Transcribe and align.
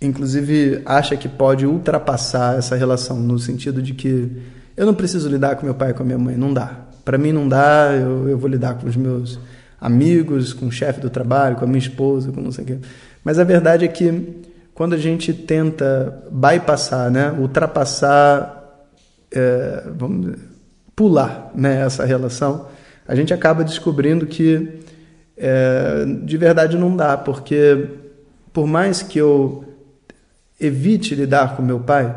inclusive 0.00 0.82
acha 0.84 1.16
que 1.16 1.28
pode 1.28 1.66
ultrapassar 1.66 2.58
essa 2.58 2.76
relação 2.76 3.18
no 3.18 3.38
sentido 3.38 3.82
de 3.82 3.94
que 3.94 4.42
eu 4.76 4.86
não 4.86 4.94
preciso 4.94 5.28
lidar 5.28 5.56
com 5.56 5.64
meu 5.64 5.74
pai 5.74 5.90
e 5.90 5.94
com 5.94 6.02
a 6.02 6.06
minha 6.06 6.18
mãe, 6.18 6.36
não 6.36 6.52
dá. 6.52 6.80
Para 7.04 7.18
mim 7.18 7.32
não 7.32 7.48
dá, 7.48 7.90
eu, 7.92 8.28
eu 8.28 8.38
vou 8.38 8.48
lidar 8.48 8.74
com 8.74 8.88
os 8.88 8.96
meus 8.96 9.38
amigos, 9.80 10.52
com 10.52 10.66
o 10.66 10.72
chefe 10.72 11.00
do 11.00 11.10
trabalho, 11.10 11.56
com 11.56 11.64
a 11.64 11.68
minha 11.68 11.78
esposa, 11.78 12.32
com 12.32 12.40
não 12.40 12.50
sei 12.50 12.64
o 12.64 12.66
quê. 12.66 12.78
Mas 13.22 13.38
a 13.38 13.44
verdade 13.44 13.84
é 13.84 13.88
que 13.88 14.42
quando 14.74 14.94
a 14.94 14.98
gente 14.98 15.32
tenta 15.32 16.24
bypassar, 16.30 17.10
né, 17.10 17.30
ultrapassar, 17.38 18.84
é, 19.30 19.84
vamos 19.96 20.36
pular 20.96 21.50
né, 21.54 21.84
essa 21.84 22.04
relação, 22.04 22.66
a 23.06 23.14
gente 23.14 23.32
acaba 23.32 23.62
descobrindo 23.62 24.26
que 24.26 24.80
é, 25.36 26.04
de 26.22 26.36
verdade 26.36 26.76
não 26.76 26.96
dá, 26.96 27.16
porque 27.16 27.88
por 28.52 28.66
mais 28.66 29.02
que 29.02 29.18
eu 29.18 29.64
evite 30.60 31.14
lidar 31.14 31.56
com 31.56 31.62
meu 31.62 31.80
pai, 31.80 32.14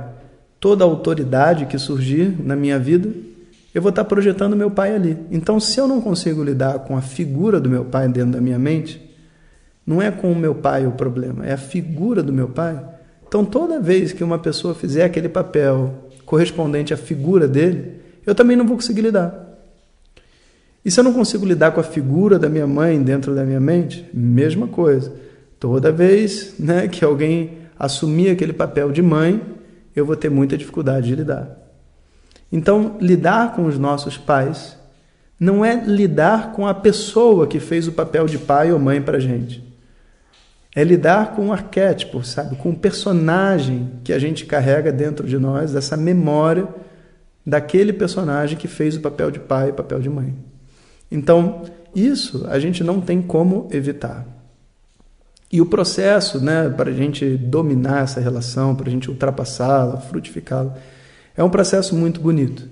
toda 0.59 0.83
autoridade 0.83 1.65
que 1.65 1.77
surgir 1.77 2.35
na 2.43 2.55
minha 2.55 2.77
vida, 2.77 3.09
eu 3.73 3.81
vou 3.81 3.89
estar 3.89 4.05
projetando 4.05 4.55
meu 4.55 4.71
pai 4.71 4.95
ali. 4.95 5.17
Então, 5.31 5.59
se 5.59 5.79
eu 5.79 5.87
não 5.87 6.01
consigo 6.01 6.43
lidar 6.43 6.79
com 6.79 6.97
a 6.97 7.01
figura 7.01 7.59
do 7.59 7.69
meu 7.69 7.85
pai 7.85 8.07
dentro 8.07 8.31
da 8.31 8.41
minha 8.41 8.57
mente, 8.57 9.01
não 9.85 10.01
é 10.01 10.11
com 10.11 10.31
o 10.31 10.35
meu 10.35 10.55
pai 10.55 10.85
o 10.85 10.91
problema, 10.91 11.45
é 11.45 11.53
a 11.53 11.57
figura 11.57 12.21
do 12.21 12.33
meu 12.33 12.49
pai. 12.49 12.83
Então, 13.27 13.45
toda 13.45 13.79
vez 13.79 14.11
que 14.11 14.23
uma 14.23 14.39
pessoa 14.39 14.73
fizer 14.73 15.03
aquele 15.03 15.29
papel 15.29 16.09
correspondente 16.25 16.93
à 16.93 16.97
figura 16.97 17.47
dele, 17.47 18.01
eu 18.25 18.35
também 18.35 18.57
não 18.57 18.65
vou 18.65 18.75
conseguir 18.75 19.01
lidar. 19.01 19.46
E 20.87 20.91
se 20.91 21.01
eu 21.01 21.03
não 21.03 21.11
consigo 21.11 21.45
lidar 21.45 21.71
com 21.71 21.81
a 21.81 21.83
figura 21.83 22.39
da 22.39 22.47
minha 22.47 22.65
mãe 22.65 23.03
dentro 23.03 23.35
da 23.35 23.43
minha 23.43 23.59
mente, 23.59 24.09
mesma 24.13 24.69
coisa. 24.69 25.13
Toda 25.59 25.91
vez 25.91 26.53
né, 26.57 26.87
que 26.87 27.03
alguém 27.03 27.57
assumir 27.77 28.29
aquele 28.29 28.53
papel 28.53 28.89
de 28.89 29.01
mãe, 29.01 29.41
eu 29.93 30.05
vou 30.05 30.15
ter 30.15 30.29
muita 30.29 30.57
dificuldade 30.57 31.07
de 31.07 31.15
lidar. 31.15 31.57
Então, 32.49 32.95
lidar 33.01 33.53
com 33.53 33.65
os 33.65 33.77
nossos 33.77 34.17
pais 34.17 34.77
não 35.37 35.65
é 35.65 35.75
lidar 35.75 36.53
com 36.53 36.65
a 36.65 36.73
pessoa 36.73 37.47
que 37.47 37.59
fez 37.59 37.85
o 37.89 37.91
papel 37.91 38.25
de 38.25 38.37
pai 38.37 38.71
ou 38.71 38.79
mãe 38.79 39.01
para 39.01 39.19
gente. 39.19 39.61
É 40.73 40.85
lidar 40.85 41.35
com 41.35 41.49
o 41.49 41.51
arquétipo, 41.51 42.23
sabe? 42.23 42.55
Com 42.55 42.69
o 42.69 42.77
personagem 42.77 43.91
que 44.05 44.13
a 44.13 44.19
gente 44.19 44.45
carrega 44.45 44.89
dentro 44.93 45.27
de 45.27 45.37
nós, 45.37 45.75
essa 45.75 45.97
memória 45.97 46.65
daquele 47.45 47.91
personagem 47.91 48.57
que 48.57 48.69
fez 48.69 48.95
o 48.95 49.01
papel 49.01 49.29
de 49.29 49.39
pai 49.41 49.67
e 49.67 49.73
papel 49.73 49.99
de 49.99 50.09
mãe. 50.09 50.46
Então, 51.11 51.63
isso 51.95 52.45
a 52.49 52.59
gente 52.59 52.83
não 52.83 53.01
tem 53.01 53.21
como 53.21 53.67
evitar. 53.71 54.25
E 55.51 55.61
o 55.61 55.65
processo 55.65 56.43
né, 56.43 56.69
para 56.69 56.89
a 56.89 56.93
gente 56.93 57.37
dominar 57.37 58.03
essa 58.03 58.19
relação, 58.19 58.75
para 58.75 58.87
a 58.87 58.91
gente 58.91 59.09
ultrapassá-la, 59.09 59.97
frutificá-la, 59.97 60.75
é 61.35 61.43
um 61.43 61.49
processo 61.49 61.95
muito 61.95 62.19
bonito. 62.19 62.67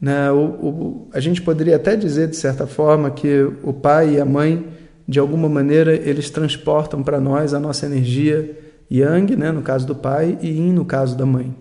Né? 0.00 0.30
O, 0.30 0.38
o, 0.38 1.08
a 1.12 1.18
gente 1.18 1.42
poderia 1.42 1.76
até 1.76 1.96
dizer, 1.96 2.28
de 2.28 2.36
certa 2.36 2.66
forma, 2.66 3.10
que 3.10 3.50
o 3.62 3.72
pai 3.72 4.14
e 4.14 4.20
a 4.20 4.24
mãe, 4.24 4.68
de 5.08 5.18
alguma 5.18 5.48
maneira, 5.48 5.94
eles 5.94 6.30
transportam 6.30 7.02
para 7.02 7.20
nós 7.20 7.52
a 7.52 7.58
nossa 7.58 7.86
energia 7.86 8.60
yang, 8.90 9.34
né, 9.34 9.50
no 9.50 9.62
caso 9.62 9.86
do 9.86 9.94
pai, 9.94 10.38
e 10.40 10.48
yin, 10.48 10.72
no 10.72 10.84
caso 10.84 11.16
da 11.16 11.26
mãe. 11.26 11.56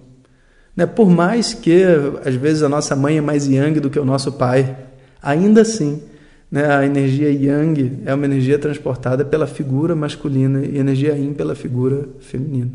Né? 0.76 0.86
Por 0.86 1.10
mais 1.10 1.54
que, 1.54 1.84
às 2.24 2.36
vezes, 2.36 2.62
a 2.62 2.70
nossa 2.70 2.96
mãe 2.96 3.18
é 3.18 3.22
mais 3.22 3.48
yang 3.48 3.80
do 3.80 3.90
que 3.90 4.00
o 4.00 4.06
nosso 4.06 4.34
pai, 4.34 4.76
Ainda 5.24 5.62
assim, 5.62 6.04
né, 6.52 6.66
a 6.66 6.86
energia 6.86 7.32
yang 7.32 8.02
é 8.06 8.14
uma 8.14 8.26
energia 8.26 8.60
transportada 8.60 9.24
pela 9.24 9.48
figura 9.48 9.96
masculina 9.96 10.66
e 10.66 10.78
a 10.78 10.82
energia 10.82 11.14
yin 11.14 11.34
pela 11.34 11.56
figura 11.56 12.10
feminina. 12.20 12.72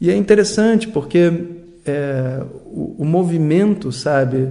E 0.00 0.10
é 0.10 0.16
interessante 0.16 0.86
porque 0.86 1.32
é, 1.84 2.40
o, 2.66 2.94
o, 3.00 3.04
movimento, 3.04 3.90
sabe, 3.90 4.48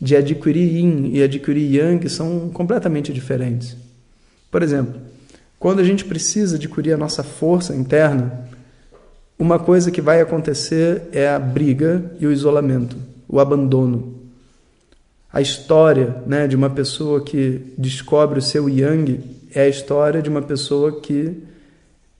de 0.00 0.16
adquirir 0.16 0.76
yin 0.76 1.10
e 1.14 1.22
adquirir 1.22 1.72
yang 1.72 2.08
são 2.08 2.50
completamente 2.50 3.12
diferentes. 3.12 3.76
Por 4.50 4.60
exemplo, 4.60 5.00
quando 5.56 5.78
a 5.78 5.84
gente 5.84 6.04
precisa 6.04 6.56
adquirir 6.56 6.94
a 6.94 6.96
nossa 6.96 7.22
força 7.22 7.76
interna, 7.76 8.48
uma 9.38 9.58
coisa 9.58 9.92
que 9.92 10.00
vai 10.00 10.20
acontecer 10.20 11.02
é 11.12 11.28
a 11.28 11.38
briga 11.38 12.12
e 12.18 12.26
o 12.26 12.32
isolamento, 12.32 12.96
o 13.28 13.38
abandono 13.38 14.17
a 15.32 15.40
história 15.40 16.22
né, 16.26 16.46
de 16.46 16.56
uma 16.56 16.70
pessoa 16.70 17.22
que 17.22 17.74
descobre 17.76 18.38
o 18.38 18.42
seu 18.42 18.68
yang 18.68 19.20
é 19.54 19.62
a 19.62 19.68
história 19.68 20.22
de 20.22 20.28
uma 20.28 20.42
pessoa 20.42 21.00
que 21.00 21.42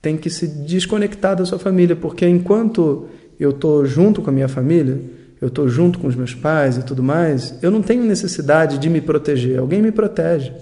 tem 0.01 0.15
que 0.15 0.29
se 0.29 0.47
desconectar 0.47 1.35
da 1.35 1.45
sua 1.45 1.59
família, 1.59 1.95
porque 1.95 2.27
enquanto 2.27 3.07
eu 3.39 3.49
estou 3.49 3.85
junto 3.85 4.21
com 4.21 4.29
a 4.29 4.33
minha 4.33 4.47
família, 4.47 4.99
eu 5.41 5.47
estou 5.47 5.67
junto 5.67 5.99
com 5.99 6.07
os 6.07 6.15
meus 6.15 6.33
pais 6.33 6.77
e 6.77 6.83
tudo 6.83 7.01
mais, 7.01 7.55
eu 7.61 7.71
não 7.71 7.81
tenho 7.81 8.03
necessidade 8.03 8.77
de 8.77 8.89
me 8.89 9.01
proteger, 9.01 9.59
alguém 9.59 9.81
me 9.81 9.91
protege. 9.91 10.53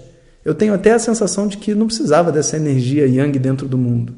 Eu 0.44 0.54
tenho 0.54 0.72
até 0.72 0.92
a 0.92 0.98
sensação 0.98 1.46
de 1.46 1.58
que 1.58 1.74
não 1.74 1.86
precisava 1.86 2.32
dessa 2.32 2.56
energia 2.56 3.06
yang 3.06 3.38
dentro 3.38 3.68
do 3.68 3.76
mundo. 3.76 4.14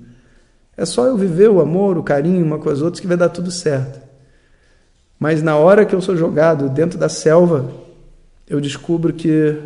É 0.76 0.84
só 0.84 1.06
eu 1.06 1.16
viver 1.16 1.50
o 1.50 1.60
amor, 1.60 1.98
o 1.98 2.02
carinho 2.02 2.44
uma 2.44 2.58
com 2.58 2.70
as 2.70 2.80
outras 2.80 3.00
que 3.00 3.06
vai 3.06 3.16
dar 3.16 3.30
tudo 3.30 3.50
certo. 3.50 4.00
Mas 5.18 5.42
na 5.42 5.56
hora 5.56 5.84
que 5.84 5.94
eu 5.94 6.00
sou 6.00 6.16
jogado 6.16 6.68
dentro 6.68 6.98
da 6.98 7.08
selva 7.08 7.70
eu 8.50 8.60
descubro 8.60 9.12
que 9.12 9.56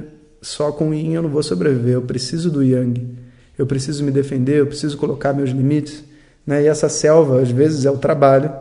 só 0.42 0.70
com 0.70 0.90
o 0.90 0.94
yin 0.94 1.14
eu 1.14 1.22
não 1.22 1.30
vou 1.30 1.42
sobreviver, 1.42 1.94
eu 1.94 2.02
preciso 2.02 2.50
do 2.50 2.62
yang. 2.62 3.16
Eu 3.56 3.66
preciso 3.66 4.04
me 4.04 4.10
defender, 4.10 4.58
eu 4.58 4.66
preciso 4.66 4.98
colocar 4.98 5.32
meus 5.32 5.50
limites. 5.50 6.04
Né? 6.46 6.64
E 6.64 6.66
essa 6.66 6.88
selva, 6.90 7.40
às 7.40 7.50
vezes, 7.50 7.86
é 7.86 7.90
o 7.90 7.96
trabalho. 7.96 8.52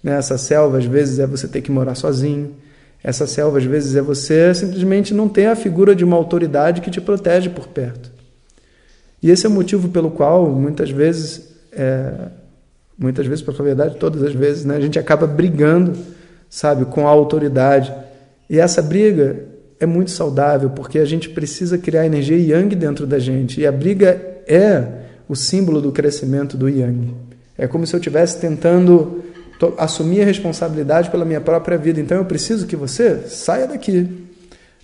Né? 0.00 0.16
Essa 0.16 0.38
selva, 0.38 0.78
às 0.78 0.84
vezes, 0.84 1.18
é 1.18 1.26
você 1.26 1.48
ter 1.48 1.60
que 1.60 1.72
morar 1.72 1.96
sozinho. 1.96 2.54
Essa 3.02 3.26
selva, 3.26 3.58
às 3.58 3.64
vezes, 3.64 3.96
é 3.96 4.02
você 4.02 4.54
simplesmente 4.54 5.12
não 5.12 5.28
ter 5.28 5.46
a 5.46 5.56
figura 5.56 5.94
de 5.94 6.04
uma 6.04 6.16
autoridade 6.16 6.80
que 6.80 6.90
te 6.90 7.00
protege 7.00 7.50
por 7.50 7.66
perto. 7.66 8.12
E 9.20 9.28
esse 9.28 9.44
é 9.44 9.48
o 9.48 9.52
motivo 9.52 9.88
pelo 9.88 10.10
qual, 10.10 10.48
muitas 10.50 10.90
vezes, 10.90 11.48
é, 11.72 12.28
muitas 12.96 13.26
vezes, 13.26 13.42
para 13.42 13.54
falar 13.54 13.70
a 13.70 13.74
verdade, 13.74 13.96
todas 13.96 14.22
as 14.22 14.34
vezes, 14.34 14.64
né, 14.64 14.76
a 14.76 14.80
gente 14.80 14.98
acaba 14.98 15.26
brigando, 15.26 15.94
sabe, 16.48 16.84
com 16.84 17.08
a 17.08 17.10
autoridade. 17.10 17.92
E 18.48 18.60
essa 18.60 18.80
briga 18.80 19.53
é 19.84 19.86
muito 19.86 20.10
saudável, 20.10 20.70
porque 20.70 20.98
a 20.98 21.04
gente 21.04 21.28
precisa 21.28 21.78
criar 21.78 22.04
energia 22.04 22.36
yang 22.36 22.74
dentro 22.74 23.06
da 23.06 23.18
gente. 23.18 23.60
E 23.60 23.66
a 23.66 23.72
briga 23.72 24.20
é 24.46 24.84
o 25.28 25.36
símbolo 25.36 25.80
do 25.80 25.92
crescimento 25.92 26.56
do 26.56 26.68
yang. 26.68 27.14
É 27.56 27.66
como 27.66 27.86
se 27.86 27.94
eu 27.94 27.98
estivesse 27.98 28.38
tentando 28.38 29.22
assumir 29.78 30.22
a 30.22 30.24
responsabilidade 30.24 31.10
pela 31.10 31.24
minha 31.24 31.40
própria 31.40 31.78
vida. 31.78 32.00
Então 32.00 32.18
eu 32.18 32.24
preciso 32.24 32.66
que 32.66 32.76
você 32.76 33.20
saia 33.28 33.66
daqui. 33.66 34.08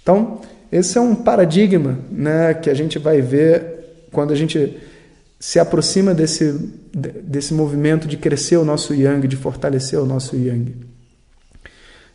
Então, 0.02 0.40
esse 0.70 0.96
é 0.96 1.00
um 1.00 1.14
paradigma 1.14 1.98
né, 2.10 2.54
que 2.54 2.70
a 2.70 2.74
gente 2.74 2.98
vai 2.98 3.20
ver 3.20 4.06
quando 4.12 4.32
a 4.32 4.36
gente 4.36 4.78
se 5.38 5.58
aproxima 5.58 6.14
desse, 6.14 6.52
desse 6.92 7.52
movimento 7.54 8.06
de 8.06 8.16
crescer 8.16 8.56
o 8.56 8.64
nosso 8.64 8.94
yang, 8.94 9.26
de 9.26 9.36
fortalecer 9.36 9.98
o 9.98 10.06
nosso 10.06 10.36
yang. 10.36 10.74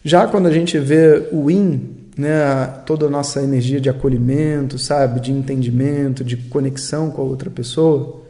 Já 0.03 0.27
quando 0.27 0.47
a 0.47 0.51
gente 0.51 0.77
vê 0.77 1.27
o 1.31 1.49
yin 1.49 2.04
né, 2.17 2.65
toda 2.85 3.07
a 3.07 3.09
nossa 3.09 3.41
energia 3.41 3.79
de 3.79 3.89
acolhimento, 3.89 4.79
sabe, 4.79 5.19
de 5.19 5.31
entendimento, 5.31 6.23
de 6.23 6.37
conexão 6.37 7.11
com 7.11 7.21
a 7.21 7.25
outra 7.25 7.49
pessoa, 7.49 8.21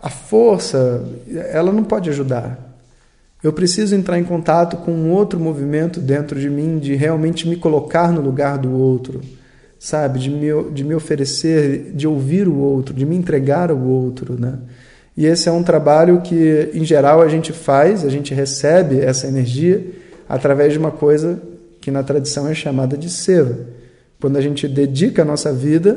a 0.00 0.08
força, 0.08 1.04
ela 1.50 1.72
não 1.72 1.82
pode 1.82 2.08
ajudar. 2.10 2.76
Eu 3.42 3.52
preciso 3.52 3.94
entrar 3.94 4.18
em 4.18 4.24
contato 4.24 4.76
com 4.78 4.92
um 4.92 5.10
outro 5.10 5.38
movimento 5.38 6.00
dentro 6.00 6.38
de 6.38 6.48
mim, 6.48 6.78
de 6.78 6.94
realmente 6.94 7.48
me 7.48 7.56
colocar 7.56 8.12
no 8.12 8.20
lugar 8.20 8.58
do 8.58 8.72
outro, 8.72 9.20
sabe? 9.78 10.18
De 10.18 10.30
me, 10.30 10.70
de 10.72 10.84
me 10.84 10.94
oferecer, 10.94 11.92
de 11.94 12.06
ouvir 12.06 12.48
o 12.48 12.56
outro, 12.56 12.94
de 12.94 13.04
me 13.04 13.16
entregar 13.16 13.70
ao 13.70 13.78
outro, 13.78 14.38
né? 14.38 14.58
E 15.16 15.24
esse 15.26 15.48
é 15.48 15.52
um 15.52 15.62
trabalho 15.62 16.20
que, 16.20 16.70
em 16.74 16.84
geral, 16.84 17.22
a 17.22 17.28
gente 17.28 17.52
faz, 17.52 18.04
a 18.04 18.10
gente 18.10 18.34
recebe 18.34 19.00
essa 19.00 19.26
energia 19.26 19.84
através 20.28 20.72
de 20.72 20.78
uma 20.78 20.90
coisa 20.90 21.40
que 21.86 21.90
na 21.92 22.02
tradição 22.02 22.48
é 22.48 22.52
chamada 22.52 22.98
de 22.98 23.08
seva, 23.08 23.60
quando 24.20 24.36
a 24.36 24.40
gente 24.40 24.66
dedica 24.66 25.22
a 25.22 25.24
nossa 25.24 25.52
vida 25.52 25.96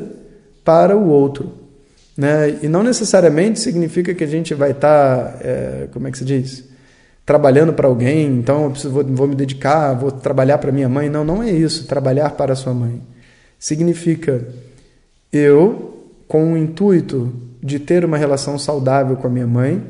para 0.64 0.96
o 0.96 1.08
outro. 1.08 1.52
Né? 2.16 2.60
E 2.62 2.68
não 2.68 2.84
necessariamente 2.84 3.58
significa 3.58 4.14
que 4.14 4.22
a 4.22 4.26
gente 4.28 4.54
vai 4.54 4.70
estar, 4.70 5.32
tá, 5.32 5.38
é, 5.40 5.88
como 5.92 6.06
é 6.06 6.12
que 6.12 6.18
se 6.18 6.24
diz? 6.24 6.62
Trabalhando 7.26 7.72
para 7.72 7.88
alguém, 7.88 8.38
então 8.38 8.66
eu 8.66 8.70
preciso, 8.70 8.94
vou, 8.94 9.04
vou 9.04 9.26
me 9.26 9.34
dedicar, 9.34 9.92
vou 9.94 10.12
trabalhar 10.12 10.58
para 10.58 10.70
minha 10.70 10.88
mãe. 10.88 11.10
Não, 11.10 11.24
não 11.24 11.42
é 11.42 11.50
isso, 11.50 11.88
trabalhar 11.88 12.30
para 12.36 12.52
a 12.52 12.56
sua 12.56 12.72
mãe. 12.72 13.02
Significa 13.58 14.46
eu, 15.32 16.06
com 16.28 16.52
o 16.52 16.56
intuito 16.56 17.32
de 17.60 17.80
ter 17.80 18.04
uma 18.04 18.16
relação 18.16 18.56
saudável 18.60 19.16
com 19.16 19.26
a 19.26 19.30
minha 19.30 19.46
mãe, 19.48 19.82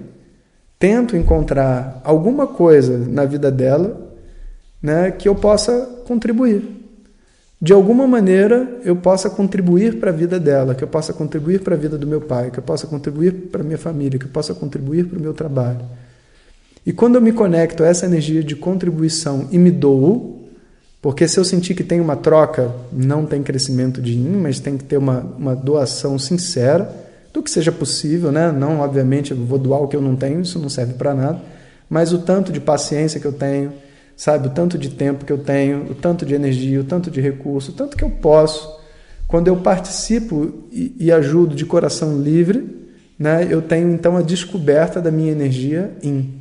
tento 0.78 1.14
encontrar 1.14 2.00
alguma 2.02 2.46
coisa 2.46 2.96
na 2.96 3.26
vida 3.26 3.50
dela 3.50 4.08
né, 4.82 5.10
que 5.10 5.28
eu 5.28 5.34
possa 5.34 6.02
contribuir 6.06 6.80
de 7.62 7.74
alguma 7.74 8.06
maneira 8.06 8.80
eu 8.84 8.96
possa 8.96 9.28
contribuir 9.28 10.00
para 10.00 10.10
a 10.10 10.14
vida 10.14 10.40
dela, 10.40 10.74
que 10.74 10.82
eu 10.82 10.88
possa 10.88 11.12
contribuir 11.12 11.60
para 11.60 11.74
a 11.74 11.78
vida 11.78 11.98
do 11.98 12.06
meu 12.06 12.20
pai, 12.20 12.50
que 12.50 12.58
eu 12.58 12.62
possa 12.62 12.86
contribuir 12.86 13.32
para 13.50 13.60
a 13.60 13.64
minha 13.64 13.76
família, 13.76 14.18
que 14.18 14.24
eu 14.24 14.30
possa 14.30 14.54
contribuir 14.54 15.04
para 15.04 15.18
o 15.18 15.20
meu 15.20 15.34
trabalho. 15.34 15.80
E 16.86 16.92
quando 16.92 17.16
eu 17.16 17.20
me 17.20 17.32
conecto 17.32 17.84
a 17.84 17.86
essa 17.86 18.06
energia 18.06 18.42
de 18.42 18.56
contribuição 18.56 19.46
e 19.50 19.58
me 19.58 19.70
dou, 19.70 20.48
porque 21.02 21.28
se 21.28 21.38
eu 21.38 21.44
sentir 21.44 21.74
que 21.74 21.84
tem 21.84 22.00
uma 22.00 22.16
troca, 22.16 22.74
não 22.90 23.26
tem 23.26 23.42
crescimento 23.42 24.00
de 24.00 24.16
mim, 24.16 24.38
mas 24.38 24.58
tem 24.58 24.78
que 24.78 24.84
ter 24.84 24.96
uma, 24.96 25.20
uma 25.20 25.54
doação 25.54 26.18
sincera, 26.18 26.90
do 27.32 27.42
que 27.42 27.50
seja 27.50 27.70
possível, 27.70 28.32
né? 28.32 28.50
Não, 28.50 28.80
obviamente, 28.80 29.32
eu 29.32 29.36
vou 29.36 29.58
doar 29.58 29.82
o 29.82 29.86
que 29.86 29.94
eu 29.94 30.02
não 30.02 30.16
tenho, 30.16 30.40
isso 30.40 30.58
não 30.58 30.70
serve 30.70 30.94
para 30.94 31.14
nada, 31.14 31.40
mas 31.88 32.12
o 32.12 32.18
tanto 32.18 32.50
de 32.50 32.58
paciência 32.58 33.20
que 33.20 33.26
eu 33.26 33.32
tenho, 33.32 33.72
sabe? 34.20 34.48
O 34.48 34.50
tanto 34.50 34.76
de 34.76 34.90
tempo 34.90 35.24
que 35.24 35.32
eu 35.32 35.38
tenho, 35.38 35.90
o 35.90 35.94
tanto 35.94 36.26
de 36.26 36.34
energia, 36.34 36.82
o 36.82 36.84
tanto 36.84 37.10
de 37.10 37.22
recurso, 37.22 37.70
o 37.70 37.74
tanto 37.74 37.96
que 37.96 38.04
eu 38.04 38.10
posso. 38.10 38.78
Quando 39.26 39.48
eu 39.48 39.56
participo 39.56 40.66
e, 40.70 40.94
e 41.00 41.10
ajudo 41.10 41.54
de 41.54 41.64
coração 41.64 42.20
livre, 42.20 42.68
né, 43.18 43.46
eu 43.48 43.62
tenho 43.62 43.90
então 43.90 44.18
a 44.18 44.20
descoberta 44.20 45.00
da 45.00 45.10
minha 45.10 45.32
energia 45.32 45.92
em. 46.02 46.38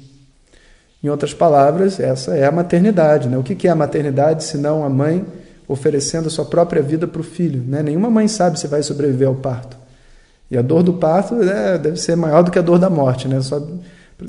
Em 1.02 1.08
outras 1.08 1.34
palavras, 1.34 1.98
essa 1.98 2.36
é 2.36 2.46
a 2.46 2.52
maternidade. 2.52 3.30
Né? 3.30 3.38
O 3.38 3.44
que 3.44 3.66
é 3.66 3.72
a 3.72 3.76
maternidade 3.76 4.44
se 4.44 4.58
não 4.58 4.84
a 4.84 4.90
mãe 4.90 5.26
oferecendo 5.66 6.28
a 6.28 6.30
sua 6.30 6.44
própria 6.44 6.82
vida 6.82 7.08
para 7.08 7.22
o 7.22 7.24
filho? 7.24 7.64
Né? 7.66 7.82
Nenhuma 7.82 8.10
mãe 8.10 8.28
sabe 8.28 8.60
se 8.60 8.68
vai 8.68 8.84
sobreviver 8.84 9.30
ao 9.30 9.36
parto. 9.36 9.78
E 10.52 10.58
a 10.58 10.62
dor 10.62 10.84
do 10.84 10.96
parto 10.96 11.36
né, 11.36 11.78
deve 11.78 11.96
ser 11.96 12.18
maior 12.18 12.44
do 12.44 12.52
que 12.52 12.60
a 12.60 12.62
dor 12.62 12.78
da 12.78 12.90
morte, 12.90 13.30
né? 13.30 13.40
Só 13.40 13.66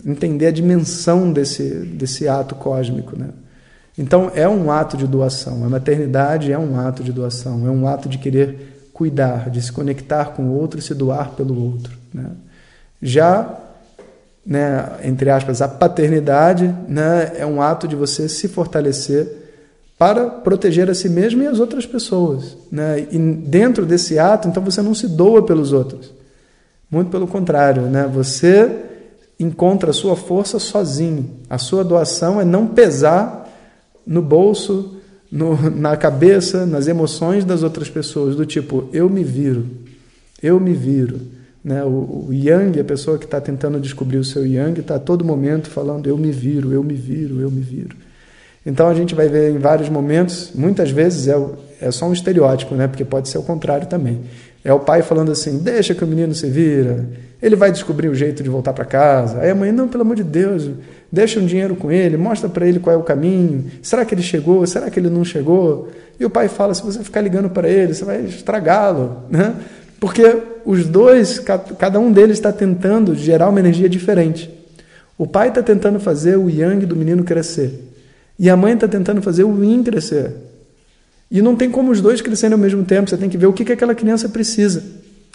entender 0.07 0.47
a 0.47 0.51
dimensão 0.51 1.33
desse, 1.33 1.65
desse 1.65 2.29
ato 2.29 2.55
cósmico. 2.55 3.19
Né? 3.19 3.29
Então 3.99 4.31
é 4.35 4.49
um 4.49 4.71
ato 4.71 4.97
de 4.97 5.07
doação, 5.07 5.65
a 5.65 5.69
maternidade 5.69 6.53
é 6.53 6.59
um 6.59 6.79
ato 6.79 7.03
de 7.03 7.13
doação, 7.13 7.67
é 7.67 7.71
um 7.71 7.87
ato 7.87 8.09
de 8.09 8.19
querer 8.19 8.91
cuidar, 8.93 9.51
de 9.51 9.61
se 9.63 9.73
conectar 9.73 10.27
com 10.27 10.43
o 10.45 10.59
outro 10.59 10.79
e 10.79 10.83
se 10.83 10.95
doar 10.95 11.31
pelo 11.31 11.73
outro. 11.73 11.93
Né? 12.13 12.27
Já, 13.03 13.59
né, 14.45 14.91
entre 15.05 15.31
aspas, 15.31 15.63
a 15.63 15.69
paternidade 15.69 16.75
né, 16.87 17.33
é 17.37 17.47
um 17.47 17.63
ato 17.63 17.89
de 17.89 17.97
você 17.97 18.29
se 18.29 18.47
fortalecer 18.49 19.27
para 19.99 20.29
proteger 20.29 20.91
a 20.91 20.95
si 20.95 21.09
mesmo 21.09 21.43
e 21.43 21.47
as 21.47 21.61
outras 21.61 21.85
pessoas. 21.85 22.57
Né? 22.71 23.07
E 23.11 23.19
dentro 23.19 23.85
desse 23.85 24.19
ato, 24.19 24.49
então 24.49 24.63
você 24.63 24.81
não 24.81 24.95
se 24.95 25.09
doa 25.09 25.45
pelos 25.45 25.73
outros. 25.73 26.13
Muito 26.91 27.11
pelo 27.11 27.27
contrário, 27.27 27.83
né? 27.83 28.09
você 28.11 28.90
encontra 29.41 29.91
a 29.91 29.95
sua 29.95 30.15
força 30.15 30.59
sozinho. 30.59 31.31
A 31.49 31.57
sua 31.57 31.83
doação 31.83 32.39
é 32.39 32.45
não 32.45 32.67
pesar 32.67 33.49
no 34.07 34.21
bolso, 34.21 34.97
no, 35.33 35.71
na 35.71 35.97
cabeça, 35.97 36.67
nas 36.67 36.87
emoções 36.87 37.45
das 37.45 37.63
outras 37.63 37.89
pessoas, 37.89 38.37
do 38.37 38.45
tipo, 38.45 38.89
eu 38.93 39.09
me 39.09 39.25
viro, 39.25 39.67
eu 40.43 40.61
me 40.61 40.75
viro. 40.75 41.21
Né? 41.65 41.83
O, 41.85 42.27
o 42.29 42.33
Yang, 42.33 42.81
a 42.81 42.85
pessoa 42.85 43.19
que 43.19 43.25
está 43.25 43.41
tentando 43.41 43.81
descobrir 43.81 44.19
o 44.19 44.25
seu 44.25 44.47
Yang, 44.47 44.81
está 44.81 44.97
a 44.97 44.99
todo 44.99 45.25
momento 45.25 45.71
falando, 45.71 46.07
eu 46.07 46.19
me 46.19 46.31
viro, 46.31 46.73
eu 46.73 46.83
me 46.83 46.95
viro, 46.95 47.41
eu 47.41 47.51
me 47.51 47.61
viro. 47.61 47.97
Então 48.65 48.89
a 48.89 48.95
gente 48.95 49.15
vai 49.15 49.29
ver 49.29 49.55
em 49.55 49.59
vários 49.59 49.89
momentos, 49.89 50.53
muitas 50.55 50.91
vezes 50.91 51.29
é, 51.29 51.37
é 51.81 51.91
só 51.91 52.07
um 52.07 52.13
estereótipo, 52.13 52.75
né? 52.75 52.87
porque 52.87 53.05
pode 53.05 53.29
ser 53.29 53.39
o 53.39 53.43
contrário 53.43 53.87
também. 53.87 54.21
É 54.63 54.73
o 54.73 54.81
pai 54.81 55.01
falando 55.01 55.33
assim: 55.33 55.59
deixa 55.59 55.95
que 55.95 56.05
o 56.05 56.07
menino 56.07 56.35
se 56.35 56.47
vira, 56.49 57.07
ele 57.43 57.57
vai 57.57 57.73
descobrir 57.73 58.09
o 58.09 58.15
jeito 58.15 58.43
de 58.43 58.49
voltar 58.49 58.73
para 58.73 58.85
casa. 58.85 59.41
Aí 59.41 59.51
a 59.51 59.55
mãe: 59.55 59.73
não, 59.73 59.89
pelo 59.89 60.03
amor 60.03 60.17
de 60.17 60.25
Deus, 60.25 60.69
deixa 61.11 61.41
um 61.41 61.47
dinheiro 61.47 61.75
com 61.75 61.91
ele, 61.91 62.17
mostra 62.17 62.49
para 62.49 62.67
ele 62.67 62.79
qual 62.79 62.95
é 62.95 62.99
o 62.99 63.03
caminho. 63.03 63.65
Será 63.83 64.05
que 64.05 64.15
ele 64.15 64.23
chegou? 64.23 64.67
Será 64.67 64.91
que 64.91 65.01
ele 65.01 65.09
não 65.09 65.25
chegou? 65.25 65.89
E 66.19 66.25
o 66.25 66.31
pai 66.31 66.49
fala: 66.49 66.75
se 66.75 66.83
você 66.83 67.03
ficar 67.03 67.21
ligando 67.21 67.49
para 67.49 67.69
ele, 67.69 67.95
você 67.95 68.05
vai 68.05 68.25
estragá-lo. 68.25 69.25
Né? 69.31 69.55
Porque 69.99 70.37
os 70.65 70.87
dois, 70.87 71.39
cada 71.39 71.99
um 71.99 72.13
deles 72.13 72.39
está 72.39 72.53
tentando 72.53 73.15
gerar 73.15 73.49
uma 73.49 73.61
energia 73.61 73.89
diferente. 73.89 74.51
O 75.17 75.27
pai 75.27 75.49
está 75.49 75.63
tentando 75.63 76.01
fazer 76.01 76.37
o 76.37 76.49
yang 76.49 76.85
do 76.87 76.97
menino 76.97 77.25
crescer. 77.25 77.89
E 78.39 78.49
a 78.49 78.57
mãe 78.57 78.73
está 78.73 78.89
tentando 78.89 79.21
fazer 79.21 79.45
o 79.45 79.63
yin 79.63 79.83
crescer. 79.83 80.33
E 81.31 81.43
não 81.43 81.55
tem 81.55 81.71
como 81.71 81.93
os 81.93 82.01
dois 82.01 82.23
crescerem 82.23 82.55
ao 82.55 82.59
mesmo 82.59 82.85
tempo. 82.85 83.09
Você 83.09 83.19
tem 83.19 83.29
que 83.29 83.37
ver 83.37 83.47
o 83.47 83.53
que, 83.53 83.63
que 83.63 83.73
aquela 83.73 83.95
criança 83.95 84.31
precisa. 84.31 84.83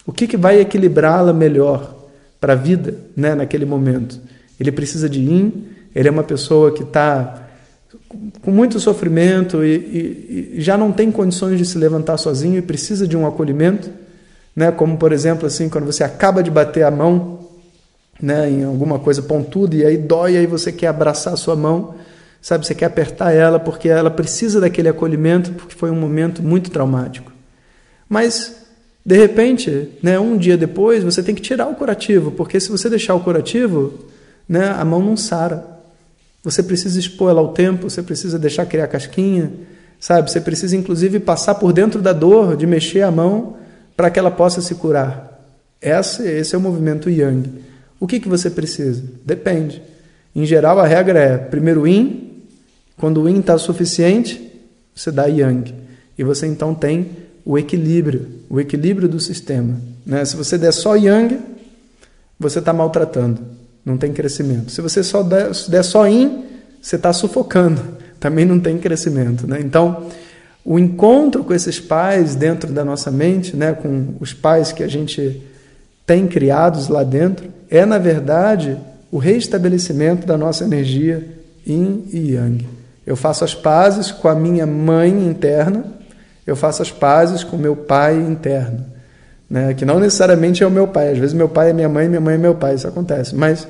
O 0.04 0.12
que, 0.12 0.26
que 0.26 0.36
vai 0.36 0.60
equilibrá-la 0.60 1.32
melhor 1.32 1.95
para 2.40 2.52
a 2.52 2.56
vida 2.56 2.94
né, 3.16 3.34
naquele 3.34 3.64
momento. 3.64 4.20
Ele 4.58 4.72
precisa 4.72 5.08
de 5.08 5.20
yin, 5.20 5.66
ele 5.94 6.08
é 6.08 6.10
uma 6.10 6.24
pessoa 6.24 6.72
que 6.72 6.82
está 6.82 7.42
com 8.42 8.50
muito 8.50 8.78
sofrimento 8.78 9.64
e, 9.64 9.74
e, 9.74 10.52
e, 10.56 10.60
já 10.60 10.76
não 10.76 10.92
tem 10.92 11.10
condições 11.10 11.58
de 11.58 11.64
se 11.64 11.76
levantar 11.76 12.16
sozinho 12.16 12.58
e 12.58 12.62
precisa 12.62 13.06
de 13.06 13.16
um 13.16 13.26
acolhimento. 13.26 13.90
Né, 14.54 14.72
como, 14.72 14.96
por 14.96 15.12
exemplo, 15.12 15.46
assim, 15.46 15.68
quando 15.68 15.84
você 15.84 16.02
acaba 16.02 16.42
de 16.42 16.50
bater 16.50 16.82
a 16.82 16.90
mão 16.90 17.40
né, 18.20 18.48
em 18.48 18.64
alguma 18.64 18.98
coisa 18.98 19.20
pontuda 19.20 19.76
e 19.76 19.84
aí 19.84 19.98
dói, 19.98 20.32
e 20.32 20.36
aí 20.38 20.46
você 20.46 20.72
quer 20.72 20.86
abraçar 20.86 21.34
a 21.34 21.36
sua 21.36 21.54
mão 21.54 21.94
Sabe, 22.46 22.64
você 22.64 22.76
quer 22.76 22.86
apertar 22.86 23.32
ela 23.32 23.58
porque 23.58 23.88
ela 23.88 24.08
precisa 24.08 24.60
daquele 24.60 24.88
acolhimento, 24.88 25.50
porque 25.50 25.74
foi 25.74 25.90
um 25.90 25.98
momento 25.98 26.44
muito 26.44 26.70
traumático. 26.70 27.32
Mas, 28.08 28.65
de 29.06 29.16
repente, 29.16 29.88
né, 30.02 30.18
um 30.18 30.36
dia 30.36 30.56
depois, 30.56 31.04
você 31.04 31.22
tem 31.22 31.32
que 31.32 31.40
tirar 31.40 31.68
o 31.68 31.76
curativo, 31.76 32.32
porque 32.32 32.58
se 32.58 32.68
você 32.68 32.90
deixar 32.90 33.14
o 33.14 33.20
curativo, 33.20 33.94
né, 34.48 34.68
a 34.76 34.84
mão 34.84 35.00
não 35.00 35.16
sara. 35.16 35.64
Você 36.42 36.60
precisa 36.60 36.98
expor 36.98 37.30
ela 37.30 37.40
ao 37.40 37.52
tempo, 37.52 37.88
você 37.88 38.02
precisa 38.02 38.36
deixar 38.36 38.66
criar 38.66 38.88
casquinha, 38.88 39.52
sabe? 40.00 40.28
Você 40.28 40.40
precisa, 40.40 40.76
inclusive, 40.76 41.20
passar 41.20 41.54
por 41.54 41.72
dentro 41.72 42.02
da 42.02 42.12
dor, 42.12 42.56
de 42.56 42.66
mexer 42.66 43.02
a 43.02 43.10
mão, 43.12 43.56
para 43.96 44.10
que 44.10 44.18
ela 44.18 44.30
possa 44.30 44.60
se 44.60 44.74
curar. 44.74 45.40
Esse, 45.80 46.26
esse 46.26 46.56
é 46.56 46.58
o 46.58 46.60
movimento 46.60 47.08
Yang. 47.08 47.48
O 48.00 48.08
que, 48.08 48.18
que 48.18 48.28
você 48.28 48.50
precisa? 48.50 49.04
Depende. 49.24 49.80
Em 50.34 50.44
geral, 50.44 50.80
a 50.80 50.86
regra 50.86 51.20
é 51.20 51.38
primeiro 51.38 51.86
Yin, 51.86 52.42
quando 52.96 53.22
o 53.22 53.28
yin 53.28 53.38
está 53.38 53.56
suficiente, 53.56 54.50
você 54.92 55.12
dá 55.12 55.26
yang. 55.26 55.72
E 56.18 56.24
você 56.24 56.46
então 56.46 56.74
tem 56.74 57.08
o 57.46 57.56
equilíbrio, 57.56 58.26
o 58.50 58.60
equilíbrio 58.60 59.08
do 59.08 59.20
sistema. 59.20 59.80
Né? 60.04 60.24
Se 60.24 60.34
você 60.34 60.58
der 60.58 60.72
só 60.72 60.96
yang, 60.96 61.38
você 62.38 62.58
está 62.58 62.72
maltratando, 62.72 63.40
não 63.84 63.96
tem 63.96 64.12
crescimento. 64.12 64.72
Se 64.72 64.80
você 64.80 65.00
só 65.04 65.22
der, 65.22 65.52
der 65.68 65.84
só 65.84 66.06
yin, 66.08 66.44
você 66.82 66.96
está 66.96 67.12
sufocando, 67.12 67.80
também 68.18 68.44
não 68.44 68.58
tem 68.58 68.76
crescimento. 68.78 69.46
Né? 69.46 69.60
Então, 69.60 70.08
o 70.64 70.76
encontro 70.76 71.44
com 71.44 71.54
esses 71.54 71.78
pais 71.78 72.34
dentro 72.34 72.72
da 72.72 72.84
nossa 72.84 73.12
mente, 73.12 73.54
né, 73.54 73.72
com 73.72 74.14
os 74.18 74.34
pais 74.34 74.72
que 74.72 74.82
a 74.82 74.88
gente 74.88 75.40
tem 76.04 76.26
criados 76.26 76.88
lá 76.88 77.04
dentro, 77.04 77.48
é 77.70 77.86
na 77.86 77.98
verdade 77.98 78.76
o 79.12 79.18
reestabelecimento 79.18 80.26
da 80.26 80.36
nossa 80.36 80.64
energia 80.64 81.24
yin 81.64 82.04
e 82.12 82.32
yang. 82.32 82.66
Eu 83.06 83.14
faço 83.14 83.44
as 83.44 83.54
pazes 83.54 84.10
com 84.10 84.26
a 84.26 84.34
minha 84.34 84.66
mãe 84.66 85.10
interna, 85.10 85.84
eu 86.46 86.54
faço 86.54 86.80
as 86.80 86.90
pazes 86.90 87.42
com 87.42 87.56
meu 87.56 87.74
pai 87.74 88.16
interno. 88.16 88.84
Né? 89.48 89.74
Que 89.74 89.84
não 89.84 89.98
necessariamente 89.98 90.62
é 90.62 90.66
o 90.66 90.70
meu 90.70 90.88
pai, 90.88 91.12
às 91.12 91.18
vezes 91.18 91.34
meu 91.34 91.48
pai 91.48 91.70
é 91.70 91.72
minha 91.72 91.88
mãe, 91.88 92.08
minha 92.08 92.20
mãe 92.20 92.34
é 92.34 92.38
meu 92.38 92.54
pai, 92.54 92.74
isso 92.74 92.86
acontece. 92.86 93.34
Mas 93.34 93.66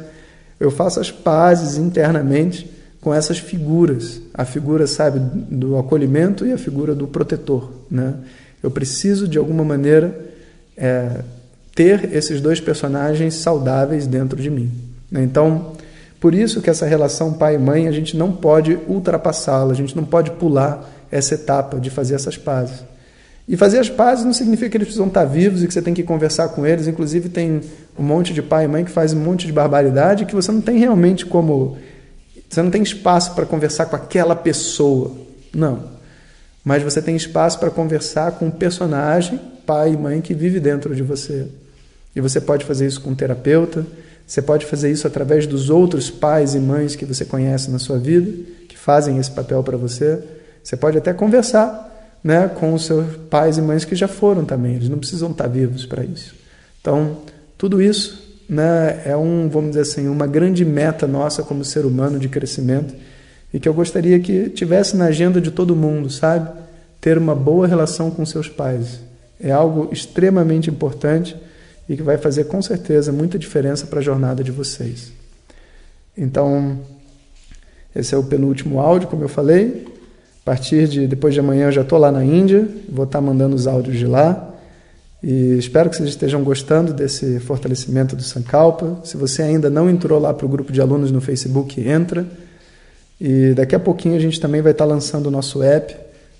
eu 0.58 0.70
faço 0.70 1.00
as 1.00 1.10
pazes 1.10 1.76
internamente 1.76 2.70
com 3.00 3.14
essas 3.14 3.38
figuras. 3.38 4.20
A 4.34 4.44
figura, 4.44 4.86
sabe, 4.86 5.20
do 5.20 5.78
acolhimento 5.78 6.46
e 6.46 6.52
a 6.52 6.58
figura 6.58 6.94
do 6.94 7.06
protetor. 7.06 7.70
Né? 7.90 8.14
Eu 8.62 8.70
preciso, 8.70 9.28
de 9.28 9.38
alguma 9.38 9.64
maneira, 9.64 10.18
é, 10.76 11.22
ter 11.74 12.14
esses 12.14 12.40
dois 12.40 12.60
personagens 12.60 13.34
saudáveis 13.34 14.06
dentro 14.06 14.40
de 14.40 14.50
mim. 14.50 14.72
Né? 15.10 15.22
Então, 15.22 15.72
por 16.18 16.34
isso 16.34 16.62
que 16.62 16.70
essa 16.70 16.86
relação 16.86 17.34
pai 17.34 17.54
e 17.54 17.58
mãe 17.58 17.86
a 17.86 17.92
gente 17.92 18.16
não 18.16 18.32
pode 18.32 18.78
ultrapassá-la, 18.88 19.72
a 19.72 19.76
gente 19.76 19.94
não 19.94 20.04
pode 20.04 20.30
pular 20.32 20.95
essa 21.10 21.34
etapa 21.34 21.78
de 21.78 21.90
fazer 21.90 22.14
essas 22.14 22.36
pazes. 22.36 22.84
E 23.48 23.56
fazer 23.56 23.78
as 23.78 23.88
pazes 23.88 24.24
não 24.24 24.32
significa 24.32 24.70
que 24.70 24.76
eles 24.76 24.88
precisam 24.88 25.06
estar 25.06 25.24
vivos 25.24 25.62
e 25.62 25.68
que 25.68 25.72
você 25.72 25.80
tem 25.80 25.94
que 25.94 26.02
conversar 26.02 26.48
com 26.48 26.66
eles. 26.66 26.88
Inclusive, 26.88 27.28
tem 27.28 27.60
um 27.96 28.02
monte 28.02 28.34
de 28.34 28.42
pai 28.42 28.64
e 28.64 28.68
mãe 28.68 28.84
que 28.84 28.90
faz 28.90 29.12
um 29.12 29.20
monte 29.20 29.46
de 29.46 29.52
barbaridade 29.52 30.26
que 30.26 30.34
você 30.34 30.50
não 30.50 30.60
tem 30.60 30.78
realmente 30.78 31.24
como. 31.24 31.78
Você 32.48 32.60
não 32.60 32.70
tem 32.70 32.82
espaço 32.82 33.34
para 33.34 33.46
conversar 33.46 33.86
com 33.86 33.94
aquela 33.94 34.34
pessoa. 34.34 35.12
Não. 35.54 35.96
Mas 36.64 36.82
você 36.82 37.00
tem 37.00 37.14
espaço 37.14 37.60
para 37.60 37.70
conversar 37.70 38.32
com 38.32 38.48
o 38.48 38.52
personagem, 38.52 39.40
pai 39.64 39.92
e 39.92 39.96
mãe, 39.96 40.20
que 40.20 40.34
vive 40.34 40.58
dentro 40.58 40.96
de 40.96 41.02
você. 41.02 41.46
E 42.14 42.20
você 42.20 42.40
pode 42.40 42.64
fazer 42.64 42.86
isso 42.86 43.00
com 43.00 43.10
um 43.10 43.14
terapeuta, 43.14 43.86
você 44.26 44.42
pode 44.42 44.66
fazer 44.66 44.90
isso 44.90 45.06
através 45.06 45.46
dos 45.46 45.70
outros 45.70 46.10
pais 46.10 46.56
e 46.56 46.58
mães 46.58 46.96
que 46.96 47.04
você 47.04 47.24
conhece 47.24 47.70
na 47.70 47.78
sua 47.78 47.98
vida, 47.98 48.32
que 48.68 48.76
fazem 48.76 49.18
esse 49.18 49.30
papel 49.30 49.62
para 49.62 49.76
você. 49.76 50.18
Você 50.66 50.76
pode 50.76 50.98
até 50.98 51.12
conversar 51.12 52.18
né, 52.24 52.48
com 52.48 52.74
os 52.74 52.86
seus 52.86 53.16
pais 53.30 53.56
e 53.56 53.62
mães 53.62 53.84
que 53.84 53.94
já 53.94 54.08
foram 54.08 54.44
também, 54.44 54.74
eles 54.74 54.88
não 54.88 54.98
precisam 54.98 55.30
estar 55.30 55.46
vivos 55.46 55.86
para 55.86 56.02
isso. 56.02 56.34
Então, 56.80 57.18
tudo 57.56 57.80
isso 57.80 58.40
né, 58.48 59.00
é 59.04 59.16
um, 59.16 59.48
vamos 59.48 59.70
dizer 59.70 59.82
assim, 59.82 60.08
uma 60.08 60.26
grande 60.26 60.64
meta 60.64 61.06
nossa 61.06 61.44
como 61.44 61.64
ser 61.64 61.86
humano 61.86 62.18
de 62.18 62.28
crescimento 62.28 62.92
e 63.54 63.60
que 63.60 63.68
eu 63.68 63.72
gostaria 63.72 64.18
que 64.18 64.50
tivesse 64.50 64.96
na 64.96 65.04
agenda 65.04 65.40
de 65.40 65.52
todo 65.52 65.76
mundo, 65.76 66.10
sabe? 66.10 66.50
Ter 67.00 67.16
uma 67.16 67.36
boa 67.36 67.68
relação 67.68 68.10
com 68.10 68.26
seus 68.26 68.48
pais. 68.48 68.98
É 69.38 69.52
algo 69.52 69.88
extremamente 69.92 70.68
importante 70.68 71.36
e 71.88 71.96
que 71.96 72.02
vai 72.02 72.18
fazer 72.18 72.46
com 72.46 72.60
certeza 72.60 73.12
muita 73.12 73.38
diferença 73.38 73.86
para 73.86 74.00
a 74.00 74.02
jornada 74.02 74.42
de 74.42 74.50
vocês. 74.50 75.12
Então, 76.18 76.80
esse 77.94 78.12
é 78.16 78.18
o 78.18 78.24
penúltimo 78.24 78.80
áudio, 78.80 79.06
como 79.06 79.22
eu 79.22 79.28
falei. 79.28 79.94
A 80.46 80.50
partir 80.52 80.86
de 80.86 81.08
depois 81.08 81.34
de 81.34 81.40
amanhã 81.40 81.66
eu 81.66 81.72
já 81.72 81.82
estou 81.82 81.98
lá 81.98 82.12
na 82.12 82.24
Índia, 82.24 82.68
vou 82.88 83.04
estar 83.04 83.18
tá 83.18 83.20
mandando 83.20 83.56
os 83.56 83.66
áudios 83.66 83.98
de 83.98 84.06
lá. 84.06 84.54
E 85.20 85.58
espero 85.58 85.90
que 85.90 85.96
vocês 85.96 86.10
estejam 86.10 86.44
gostando 86.44 86.92
desse 86.92 87.40
fortalecimento 87.40 88.14
do 88.14 88.22
Sankalpa. 88.22 89.00
Se 89.02 89.16
você 89.16 89.42
ainda 89.42 89.68
não 89.68 89.90
entrou 89.90 90.20
lá 90.20 90.32
para 90.32 90.46
o 90.46 90.48
grupo 90.48 90.72
de 90.72 90.80
alunos 90.80 91.10
no 91.10 91.20
Facebook, 91.20 91.80
entra. 91.80 92.24
E 93.20 93.54
daqui 93.54 93.74
a 93.74 93.80
pouquinho 93.80 94.14
a 94.14 94.20
gente 94.20 94.40
também 94.40 94.62
vai 94.62 94.70
estar 94.70 94.86
tá 94.86 94.88
lançando 94.88 95.26
o 95.26 95.32
nosso 95.32 95.64
app 95.64 95.96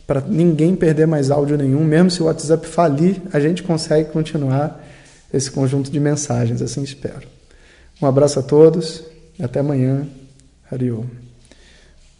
para 0.06 0.20
ninguém 0.20 0.76
perder 0.76 1.08
mais 1.08 1.32
áudio 1.32 1.58
nenhum. 1.58 1.82
Mesmo 1.82 2.08
se 2.08 2.22
o 2.22 2.26
WhatsApp 2.26 2.64
falir, 2.64 3.20
a 3.32 3.40
gente 3.40 3.64
consegue 3.64 4.10
continuar 4.10 4.86
esse 5.34 5.50
conjunto 5.50 5.90
de 5.90 5.98
mensagens, 5.98 6.62
assim 6.62 6.84
espero. 6.84 7.26
Um 8.00 8.06
abraço 8.06 8.38
a 8.38 8.42
todos 8.44 9.02
e 9.36 9.42
até 9.42 9.58
amanhã. 9.58 10.06
Hariom. 10.70 11.25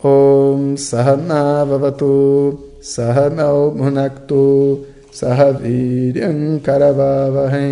ॐ 0.05 0.77
सहनावतु 0.77 2.07
सहनौ 2.85 3.71
भुनक्तु 3.77 4.41
सह 5.21 5.39
वीर्यङ्करवावहै 5.61 7.71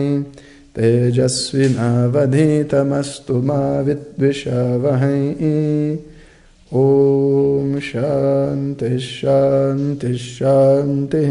तेजस्विनावधीतमस्तु 0.76 3.36
मा 3.50 3.58
विद्विषावहै। 3.88 5.20
ॐ 6.84 7.76
शान्तिः 7.90 8.96
शान्तिः 9.10 10.16
शान्तिः 10.32 11.30